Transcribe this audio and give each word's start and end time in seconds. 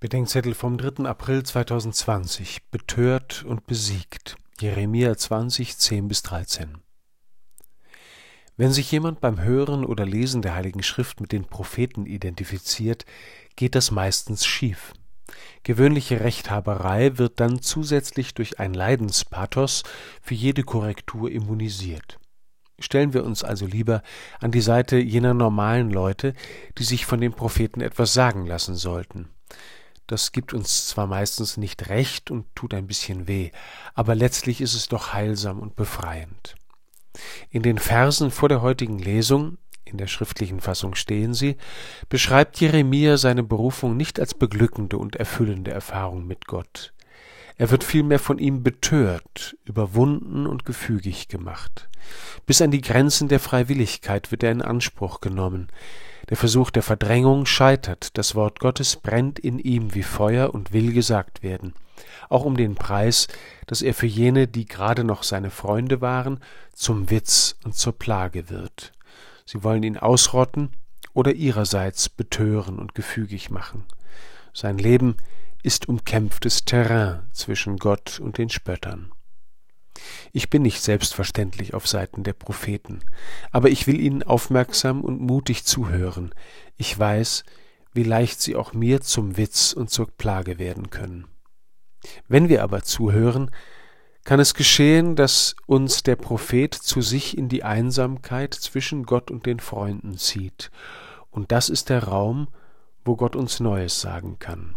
Bedenkzettel 0.00 0.54
vom 0.54 0.78
3. 0.78 1.06
April 1.06 1.42
2020. 1.42 2.70
Betört 2.70 3.44
und 3.44 3.66
besiegt. 3.66 4.36
Jeremia 4.60 5.16
20, 5.16 5.76
10 5.76 6.06
bis 6.06 6.22
13. 6.22 6.78
Wenn 8.56 8.70
sich 8.70 8.92
jemand 8.92 9.20
beim 9.20 9.42
Hören 9.42 9.84
oder 9.84 10.06
Lesen 10.06 10.40
der 10.40 10.54
Heiligen 10.54 10.84
Schrift 10.84 11.20
mit 11.20 11.32
den 11.32 11.46
Propheten 11.46 12.06
identifiziert, 12.06 13.06
geht 13.56 13.74
das 13.74 13.90
meistens 13.90 14.46
schief. 14.46 14.92
Gewöhnliche 15.64 16.20
Rechthaberei 16.20 17.18
wird 17.18 17.40
dann 17.40 17.60
zusätzlich 17.60 18.34
durch 18.34 18.60
ein 18.60 18.74
Leidenspathos 18.74 19.82
für 20.22 20.34
jede 20.34 20.62
Korrektur 20.62 21.28
immunisiert. 21.28 22.20
Stellen 22.78 23.14
wir 23.14 23.24
uns 23.24 23.42
also 23.42 23.66
lieber 23.66 24.04
an 24.38 24.52
die 24.52 24.60
Seite 24.60 24.96
jener 24.98 25.34
normalen 25.34 25.90
Leute, 25.90 26.34
die 26.78 26.84
sich 26.84 27.04
von 27.04 27.20
den 27.20 27.32
Propheten 27.32 27.80
etwas 27.80 28.14
sagen 28.14 28.46
lassen 28.46 28.76
sollten. 28.76 29.30
Das 30.08 30.32
gibt 30.32 30.54
uns 30.54 30.88
zwar 30.88 31.06
meistens 31.06 31.58
nicht 31.58 31.90
recht 31.90 32.30
und 32.30 32.46
tut 32.56 32.72
ein 32.72 32.86
bisschen 32.86 33.28
weh, 33.28 33.50
aber 33.94 34.14
letztlich 34.14 34.62
ist 34.62 34.74
es 34.74 34.88
doch 34.88 35.12
heilsam 35.12 35.60
und 35.60 35.76
befreiend. 35.76 36.56
In 37.50 37.62
den 37.62 37.78
Versen 37.78 38.30
vor 38.30 38.48
der 38.48 38.62
heutigen 38.62 38.98
Lesung, 38.98 39.58
in 39.84 39.98
der 39.98 40.06
schriftlichen 40.06 40.60
Fassung 40.60 40.94
stehen 40.94 41.34
sie, 41.34 41.58
beschreibt 42.08 42.58
Jeremia 42.58 43.18
seine 43.18 43.42
Berufung 43.42 43.98
nicht 43.98 44.18
als 44.18 44.32
beglückende 44.32 44.96
und 44.96 45.14
erfüllende 45.16 45.72
Erfahrung 45.72 46.26
mit 46.26 46.46
Gott. 46.46 46.94
Er 47.58 47.72
wird 47.72 47.82
vielmehr 47.82 48.20
von 48.20 48.38
ihm 48.38 48.62
betört, 48.62 49.56
überwunden 49.64 50.46
und 50.46 50.64
gefügig 50.64 51.26
gemacht. 51.26 51.88
Bis 52.46 52.62
an 52.62 52.70
die 52.70 52.80
Grenzen 52.80 53.26
der 53.26 53.40
Freiwilligkeit 53.40 54.30
wird 54.30 54.44
er 54.44 54.52
in 54.52 54.62
Anspruch 54.62 55.20
genommen. 55.20 55.68
Der 56.30 56.36
Versuch 56.36 56.70
der 56.70 56.84
Verdrängung 56.84 57.46
scheitert, 57.46 58.16
das 58.16 58.36
Wort 58.36 58.60
Gottes 58.60 58.94
brennt 58.94 59.40
in 59.40 59.58
ihm 59.58 59.94
wie 59.94 60.04
Feuer 60.04 60.54
und 60.54 60.72
will 60.72 60.92
gesagt 60.92 61.42
werden, 61.42 61.74
auch 62.28 62.44
um 62.44 62.56
den 62.56 62.76
Preis, 62.76 63.26
dass 63.66 63.82
er 63.82 63.92
für 63.92 64.06
jene, 64.06 64.46
die 64.46 64.66
gerade 64.66 65.02
noch 65.02 65.24
seine 65.24 65.50
Freunde 65.50 66.00
waren, 66.00 66.38
zum 66.74 67.10
Witz 67.10 67.56
und 67.64 67.74
zur 67.74 67.98
Plage 67.98 68.50
wird. 68.50 68.92
Sie 69.44 69.64
wollen 69.64 69.82
ihn 69.82 69.96
ausrotten 69.96 70.70
oder 71.12 71.32
ihrerseits 71.32 72.08
betören 72.08 72.78
und 72.78 72.94
gefügig 72.94 73.50
machen. 73.50 73.84
Sein 74.52 74.78
Leben 74.78 75.16
ist 75.62 75.88
umkämpftes 75.88 76.64
Terrain 76.64 77.28
zwischen 77.32 77.76
Gott 77.76 78.20
und 78.20 78.38
den 78.38 78.48
Spöttern. 78.48 79.12
Ich 80.32 80.50
bin 80.50 80.62
nicht 80.62 80.82
selbstverständlich 80.82 81.74
auf 81.74 81.88
Seiten 81.88 82.22
der 82.22 82.32
Propheten, 82.32 83.00
aber 83.50 83.70
ich 83.70 83.86
will 83.86 84.00
ihnen 84.00 84.22
aufmerksam 84.22 85.02
und 85.02 85.20
mutig 85.20 85.64
zuhören. 85.64 86.34
Ich 86.76 86.96
weiß, 86.96 87.44
wie 87.92 88.04
leicht 88.04 88.40
sie 88.40 88.54
auch 88.54 88.72
mir 88.72 89.00
zum 89.00 89.36
Witz 89.36 89.72
und 89.72 89.90
zur 89.90 90.08
Plage 90.08 90.58
werden 90.58 90.90
können. 90.90 91.26
Wenn 92.28 92.48
wir 92.48 92.62
aber 92.62 92.82
zuhören, 92.82 93.50
kann 94.24 94.40
es 94.40 94.54
geschehen, 94.54 95.16
dass 95.16 95.56
uns 95.66 96.02
der 96.02 96.16
Prophet 96.16 96.74
zu 96.74 97.00
sich 97.00 97.36
in 97.36 97.48
die 97.48 97.64
Einsamkeit 97.64 98.54
zwischen 98.54 99.04
Gott 99.04 99.30
und 99.30 99.46
den 99.46 99.58
Freunden 99.58 100.18
zieht, 100.18 100.70
und 101.30 101.52
das 101.52 101.68
ist 101.68 101.88
der 101.88 102.04
Raum, 102.04 102.48
wo 103.04 103.16
Gott 103.16 103.36
uns 103.36 103.60
Neues 103.60 104.00
sagen 104.00 104.38
kann. 104.38 104.76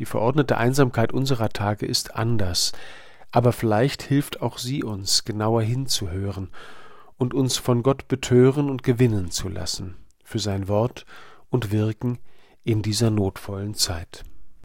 Die 0.00 0.06
verordnete 0.06 0.56
Einsamkeit 0.56 1.12
unserer 1.12 1.50
Tage 1.50 1.84
ist 1.84 2.16
anders, 2.16 2.72
aber 3.32 3.52
vielleicht 3.52 4.02
hilft 4.02 4.40
auch 4.40 4.56
sie 4.56 4.82
uns, 4.82 5.24
genauer 5.24 5.60
hinzuhören 5.60 6.48
und 7.18 7.34
uns 7.34 7.58
von 7.58 7.82
Gott 7.82 8.08
betören 8.08 8.70
und 8.70 8.82
gewinnen 8.82 9.30
zu 9.30 9.50
lassen 9.50 9.96
für 10.24 10.38
sein 10.38 10.68
Wort 10.68 11.04
und 11.50 11.70
Wirken 11.70 12.18
in 12.64 12.80
dieser 12.80 13.10
notvollen 13.10 13.74
Zeit. 13.74 14.24